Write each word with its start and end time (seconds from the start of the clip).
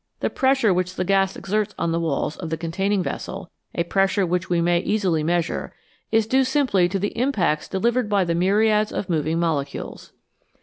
The 0.19 0.31
pressure 0.31 0.73
which 0.73 0.95
the 0.95 1.03
gas 1.03 1.35
exerts 1.35 1.75
on 1.77 1.91
the 1.91 1.99
walls 1.99 2.35
of 2.37 2.49
the 2.49 2.57
containing 2.57 3.03
vessel 3.03 3.51
a 3.75 3.83
pressure 3.83 4.25
which 4.25 4.49
we 4.49 4.59
may 4.59 4.79
easily 4.79 5.21
measure 5.21 5.75
is 6.11 6.25
due 6.25 6.43
simply 6.43 6.89
to 6.89 6.97
the 6.97 7.15
impacts 7.15 7.67
delivered 7.67 8.09
by 8.09 8.23
the 8.23 8.33
myriads 8.33 8.91
of 8.91 9.11
moving 9.11 9.37
molecules. 9.39 10.11